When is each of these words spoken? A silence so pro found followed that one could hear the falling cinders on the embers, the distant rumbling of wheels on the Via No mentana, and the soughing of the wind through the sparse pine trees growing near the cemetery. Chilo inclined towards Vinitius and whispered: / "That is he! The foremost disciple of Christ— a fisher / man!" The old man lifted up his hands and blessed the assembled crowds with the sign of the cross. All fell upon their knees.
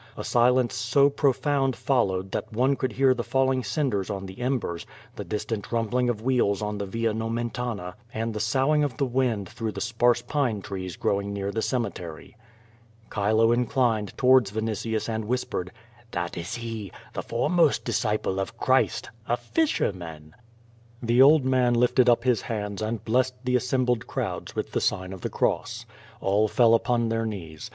A 0.17 0.23
silence 0.23 0.73
so 0.73 1.11
pro 1.11 1.31
found 1.31 1.75
followed 1.75 2.31
that 2.31 2.51
one 2.51 2.75
could 2.75 2.93
hear 2.93 3.13
the 3.13 3.23
falling 3.23 3.63
cinders 3.63 4.09
on 4.09 4.25
the 4.25 4.39
embers, 4.39 4.87
the 5.15 5.23
distant 5.23 5.71
rumbling 5.71 6.09
of 6.09 6.23
wheels 6.23 6.59
on 6.59 6.79
the 6.79 6.87
Via 6.87 7.13
No 7.13 7.29
mentana, 7.29 7.93
and 8.11 8.33
the 8.33 8.39
soughing 8.39 8.83
of 8.83 8.97
the 8.97 9.05
wind 9.05 9.47
through 9.47 9.73
the 9.73 9.79
sparse 9.79 10.23
pine 10.23 10.59
trees 10.63 10.95
growing 10.95 11.31
near 11.31 11.51
the 11.51 11.61
cemetery. 11.61 12.35
Chilo 13.13 13.51
inclined 13.51 14.17
towards 14.17 14.49
Vinitius 14.49 15.07
and 15.07 15.25
whispered: 15.25 15.71
/ 15.93 16.11
"That 16.13 16.35
is 16.35 16.55
he! 16.55 16.91
The 17.13 17.21
foremost 17.21 17.85
disciple 17.85 18.39
of 18.39 18.57
Christ— 18.57 19.11
a 19.27 19.37
fisher 19.37 19.93
/ 19.93 19.93
man!" 19.93 20.33
The 21.03 21.21
old 21.21 21.45
man 21.45 21.75
lifted 21.75 22.09
up 22.09 22.23
his 22.23 22.41
hands 22.41 22.81
and 22.81 23.05
blessed 23.05 23.35
the 23.43 23.55
assembled 23.55 24.07
crowds 24.07 24.55
with 24.55 24.71
the 24.71 24.81
sign 24.81 25.13
of 25.13 25.21
the 25.21 25.29
cross. 25.29 25.85
All 26.21 26.47
fell 26.47 26.73
upon 26.73 27.09
their 27.09 27.27
knees. 27.27 27.69